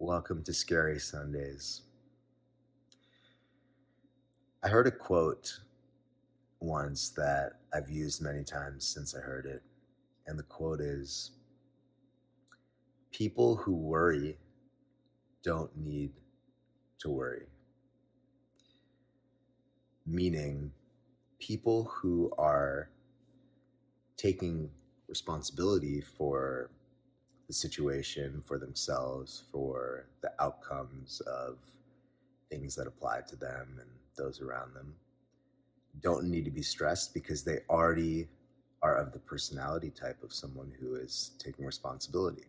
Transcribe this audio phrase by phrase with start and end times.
[0.00, 1.82] Welcome to Scary Sundays.
[4.62, 5.58] I heard a quote
[6.60, 9.60] once that I've used many times since I heard it.
[10.28, 11.32] And the quote is
[13.10, 14.38] People who worry
[15.42, 16.12] don't need
[17.00, 17.46] to worry.
[20.06, 20.70] Meaning,
[21.40, 22.88] people who are
[24.16, 24.70] taking
[25.08, 26.70] responsibility for
[27.48, 31.56] the situation, for themselves, for the outcomes of
[32.50, 34.94] things that apply to them and those around them,
[36.02, 38.28] don't need to be stressed because they already
[38.82, 42.44] are of the personality type of someone who is taking responsibility.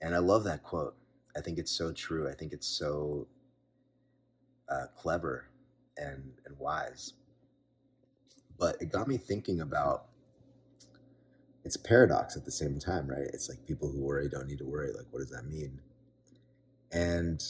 [0.00, 0.96] And I love that quote.
[1.36, 2.28] I think it's so true.
[2.28, 3.26] I think it's so
[4.68, 5.46] uh, clever
[5.96, 7.12] and, and wise.
[8.58, 10.06] But it got me thinking about
[11.64, 13.26] it's a paradox at the same time, right?
[13.32, 14.92] It's like people who worry don't need to worry.
[14.92, 15.80] Like, what does that mean?
[16.92, 17.42] And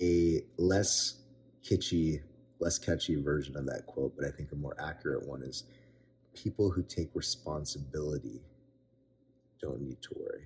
[0.00, 1.16] a less
[1.62, 2.22] kitschy,
[2.60, 5.64] less catchy version of that quote, but I think a more accurate one is
[6.34, 8.40] people who take responsibility
[9.60, 10.44] don't need to worry.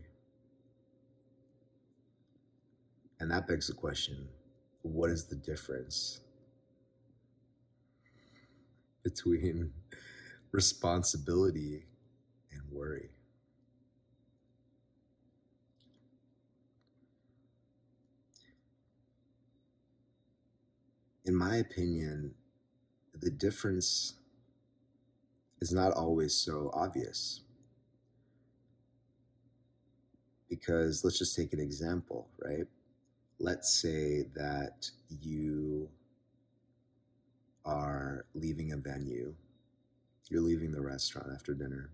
[3.21, 4.29] And that begs the question
[4.83, 6.21] what is the difference
[9.03, 9.73] between
[10.53, 11.85] responsibility
[12.53, 13.11] and worry?
[21.25, 22.35] In my opinion,
[23.21, 24.15] the difference
[25.61, 27.41] is not always so obvious.
[30.49, 32.67] Because let's just take an example, right?
[33.41, 35.89] let's say that you
[37.65, 39.35] are leaving a venue,
[40.29, 41.91] you're leaving the restaurant after dinner,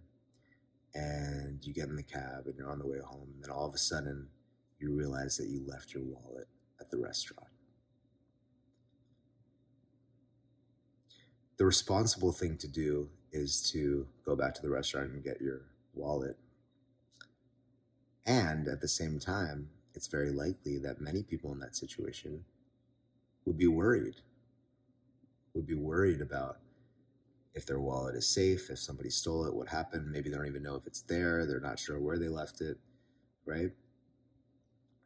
[0.95, 3.67] and you get in the cab and you're on the way home, and then all
[3.67, 4.29] of a sudden
[4.79, 6.49] you realize that you left your wallet
[6.81, 7.49] at the restaurant.
[11.57, 15.63] The responsible thing to do is to go back to the restaurant and get your
[15.95, 16.37] wallet.
[18.27, 22.45] And at the same time, it's very likely that many people in that situation
[23.45, 24.17] would be worried,
[25.55, 26.59] would be worried about
[27.55, 30.11] if their wallet is safe, if somebody stole it, what happened.
[30.11, 32.79] Maybe they don't even know if it's there, they're not sure where they left it,
[33.47, 33.71] right?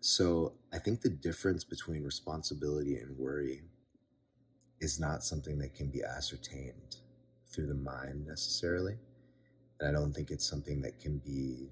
[0.01, 3.63] So I think the difference between responsibility and worry
[4.81, 6.97] is not something that can be ascertained
[7.51, 8.97] through the mind necessarily.
[9.81, 11.69] And I don't think it's something that can be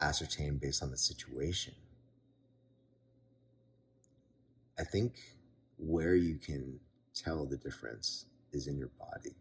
[0.00, 1.74] ascertained based on the situation.
[4.78, 5.14] I think
[5.78, 6.80] where you can
[7.14, 9.34] tell the difference is in your body,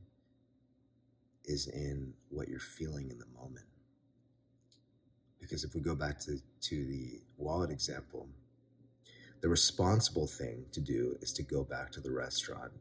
[1.46, 3.66] is in what you're feeling in the moment.
[5.40, 8.28] Because if we go back to, to the wallet example,
[9.42, 12.72] the responsible thing to do is to go back to the restaurant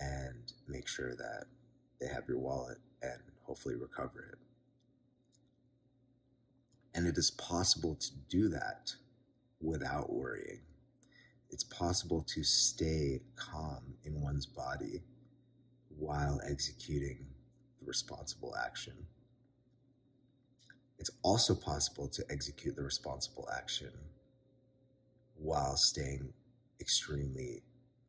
[0.00, 1.44] and make sure that
[2.00, 4.38] they have your wallet and hopefully recover it.
[6.94, 8.94] And it is possible to do that
[9.60, 10.60] without worrying.
[11.52, 15.02] It's possible to stay calm in one's body
[15.98, 17.26] while executing
[17.78, 18.94] the responsible action.
[20.98, 23.92] It's also possible to execute the responsible action
[25.34, 26.32] while staying
[26.80, 27.62] extremely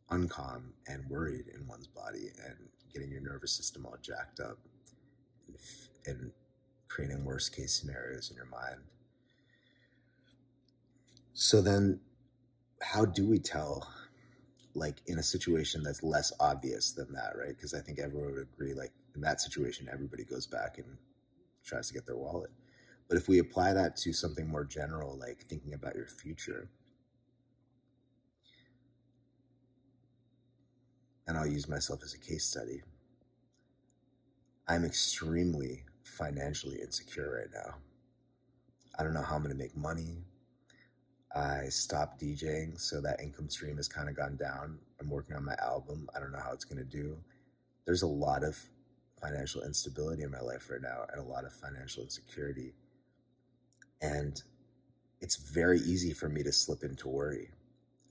[0.10, 2.56] uncalm and worried in one's body and
[2.94, 4.58] getting your nervous system all jacked up
[5.48, 5.58] and,
[6.06, 6.32] and
[6.88, 8.80] creating worst case scenarios in your mind.
[11.34, 12.00] So then,
[12.84, 13.88] how do we tell,
[14.76, 17.56] like in a situation that's less obvious than that, right?
[17.56, 20.98] Because I think everyone would agree, like in that situation, everybody goes back and
[21.64, 22.52] tries to get their wallet.
[23.08, 26.70] But if we apply that to something more general, like thinking about your future,
[31.28, 32.82] and I'll use myself as a case study,
[34.68, 37.76] I'm extremely financially insecure right now.
[38.98, 40.24] I don't know how I'm going to make money.
[41.36, 44.78] I stopped DJing, so that income stream has kind of gone down.
[45.02, 46.08] I'm working on my album.
[46.16, 47.18] I don't know how it's going to do.
[47.86, 48.58] There's a lot of
[49.20, 52.74] financial instability in my life right now and a lot of financial insecurity.
[54.02, 54.42] And
[55.22, 57.50] it's very easy for me to slip into worry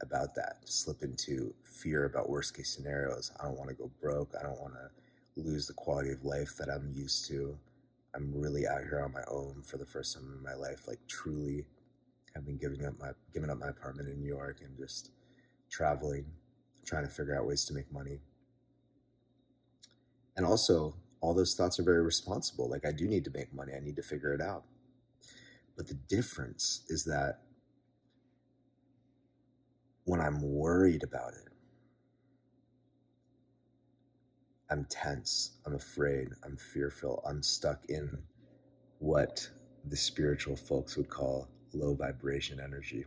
[0.03, 3.31] about that, slip into fear about worst case scenarios.
[3.39, 4.35] I don't want to go broke.
[4.39, 4.91] I don't want to
[5.41, 7.57] lose the quality of life that I'm used to.
[8.15, 10.99] I'm really out here on my own for the first time in my life, like
[11.07, 11.65] truly
[12.35, 15.11] have been giving up my giving up my apartment in New York and just
[15.71, 16.25] traveling,
[16.85, 18.21] trying to figure out ways to make money.
[20.37, 22.69] And also, all those thoughts are very responsible.
[22.69, 23.73] Like I do need to make money.
[23.77, 24.65] I need to figure it out.
[25.77, 27.41] But the difference is that
[30.05, 31.53] when I'm worried about it,
[34.71, 38.23] I'm tense, I'm afraid, I'm fearful, I'm stuck in
[38.99, 39.49] what
[39.85, 43.05] the spiritual folks would call low vibration energy.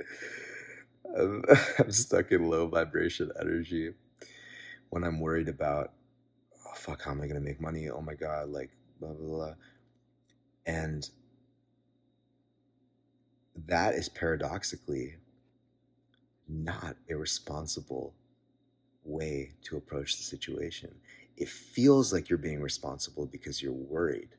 [1.18, 1.44] I'm,
[1.78, 3.92] I'm stuck in low vibration energy
[4.90, 5.92] when I'm worried about,
[6.66, 7.88] oh, fuck, how am I going to make money?
[7.90, 8.70] Oh my God, like,
[9.00, 9.54] blah, blah, blah.
[10.66, 11.08] And
[13.66, 15.16] that is paradoxically
[16.48, 18.14] not a responsible
[19.04, 20.94] way to approach the situation.
[21.36, 24.30] It feels like you're being responsible because you're worried.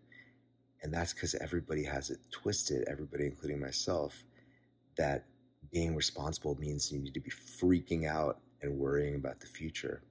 [0.81, 4.23] And that's because everybody has it twisted, everybody, including myself,
[4.97, 5.25] that
[5.71, 10.03] being responsible means you need to be freaking out and worrying about the future.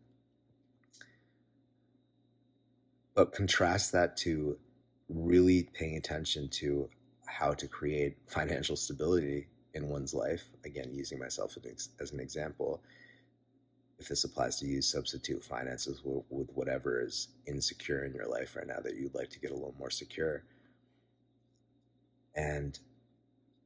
[3.14, 4.58] But contrast that to
[5.08, 6.88] really paying attention to
[7.26, 10.44] how to create financial stability in one's life.
[10.64, 11.56] Again, using myself
[12.00, 12.82] as an example.
[14.02, 18.66] If this applies to you, substitute finances with whatever is insecure in your life right
[18.66, 20.42] now that you'd like to get a little more secure.
[22.34, 22.76] And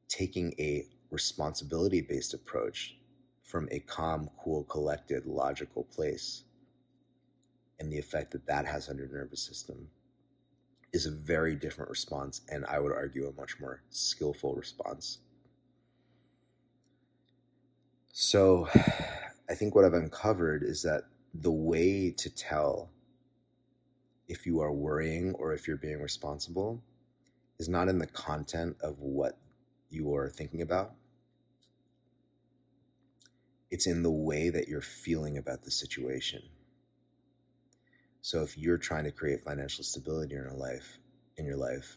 [0.08, 2.98] taking a responsibility based approach
[3.44, 6.42] from a calm, cool, collected, logical place
[7.80, 9.88] and the effect that that has on your nervous system
[10.92, 15.16] is a very different response, and I would argue a much more skillful response.
[18.12, 18.68] So,
[19.48, 21.04] I think what I've uncovered is that
[21.34, 22.90] the way to tell
[24.28, 26.82] if you are worrying or if you're being responsible
[27.58, 29.38] is not in the content of what
[29.88, 30.92] you are thinking about.
[33.70, 36.42] It's in the way that you're feeling about the situation.
[38.20, 40.98] So if you're trying to create financial stability in your life,
[41.36, 41.96] in your life,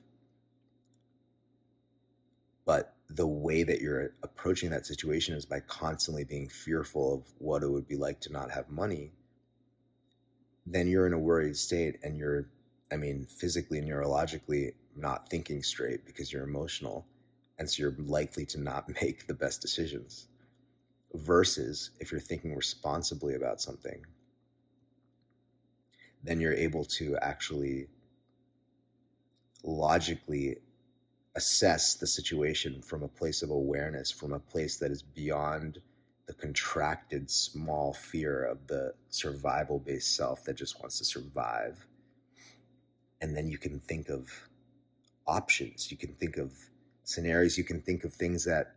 [2.66, 7.64] but the way that you're approaching that situation is by constantly being fearful of what
[7.64, 9.12] it would be like to not have money,
[10.66, 12.50] then you're in a worried state and you're,
[12.92, 17.06] I mean, physically and neurologically not thinking straight because you're emotional.
[17.58, 20.28] And so you're likely to not make the best decisions.
[21.14, 24.06] Versus if you're thinking responsibly about something
[26.24, 27.88] then you're able to actually
[29.64, 30.58] logically
[31.40, 35.80] assess the situation from a place of awareness, from a place that is beyond
[36.28, 41.88] the contracted small fear of the survival based self that just wants to survive.
[43.22, 44.30] And then you can think of
[45.26, 46.52] options, you can think of
[47.06, 48.76] scenarios, you can think of things that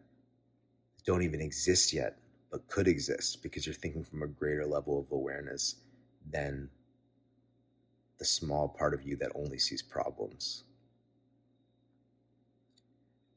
[1.04, 2.18] don't even exist yet,
[2.52, 5.74] but could exist because you're thinking from a greater level of awareness
[6.30, 6.70] than
[8.18, 10.62] the small part of you that only sees problems.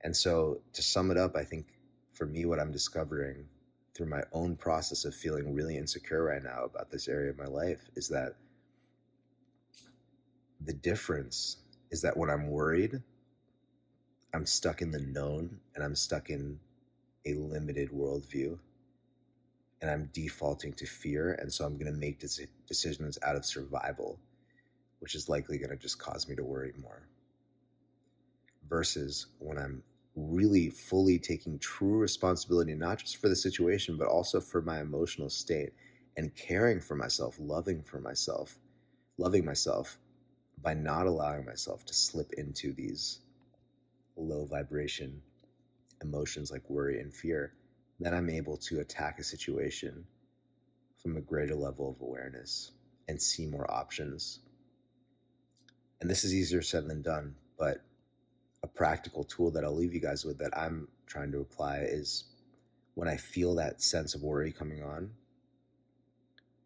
[0.05, 1.65] And so, to sum it up, I think
[2.13, 3.45] for me, what I'm discovering
[3.93, 7.45] through my own process of feeling really insecure right now about this area of my
[7.45, 8.35] life is that
[10.61, 11.57] the difference
[11.91, 13.01] is that when I'm worried,
[14.33, 16.59] I'm stuck in the known and I'm stuck in
[17.25, 18.57] a limited worldview
[19.81, 21.33] and I'm defaulting to fear.
[21.41, 22.23] And so I'm going to make
[22.67, 24.19] decisions out of survival
[24.99, 27.07] which is likely going to just cause me to worry more.
[28.67, 29.83] Versus when I'm
[30.15, 35.29] really fully taking true responsibility, not just for the situation, but also for my emotional
[35.29, 35.73] state
[36.17, 38.57] and caring for myself, loving for myself,
[39.17, 39.97] loving myself
[40.61, 43.19] by not allowing myself to slip into these
[44.15, 45.21] low vibration
[46.01, 47.53] emotions like worry and fear,
[47.99, 50.05] then I'm able to attack a situation
[51.01, 52.71] from a greater level of awareness
[53.07, 54.39] and see more options.
[56.01, 57.83] And this is easier said than done, but
[58.65, 62.23] a practical tool that I'll leave you guys with that I'm trying to apply is
[62.95, 65.11] when I feel that sense of worry coming on,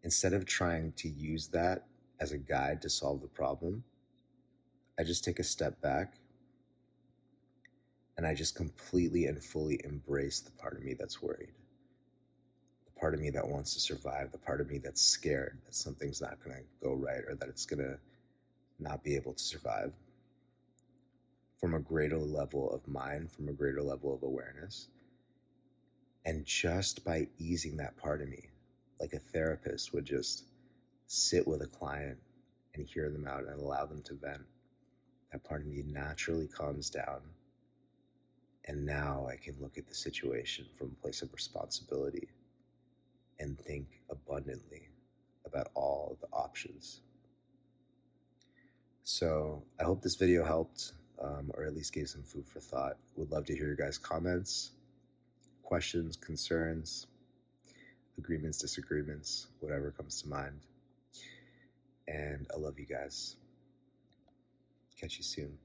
[0.02, 1.84] instead of trying to use that
[2.18, 3.84] as a guide to solve the problem,
[4.98, 6.14] I just take a step back
[8.16, 11.52] and I just completely and fully embrace the part of me that's worried.
[12.86, 15.74] The part of me that wants to survive, the part of me that's scared that
[15.74, 17.98] something's not going to go right or that it's going to
[18.78, 19.92] not be able to survive
[21.60, 24.88] from a greater level of mind, from a greater level of awareness.
[26.26, 28.48] And just by easing that part of me,
[29.00, 30.44] like a therapist would just
[31.06, 32.18] sit with a client
[32.74, 34.42] and hear them out and allow them to vent,
[35.32, 37.20] that part of me naturally calms down.
[38.66, 42.28] And now I can look at the situation from a place of responsibility
[43.40, 44.88] and think abundantly
[45.46, 47.00] about all the options
[49.04, 52.96] So I hope this video helped, um, or at least gave some food for thought.
[53.16, 54.72] Would love to hear your guys' comments,
[55.62, 57.06] questions, concerns,
[58.18, 60.60] agreements, disagreements, whatever comes to mind.
[62.08, 63.36] And I love you guys.
[65.00, 65.58] Catch you soon.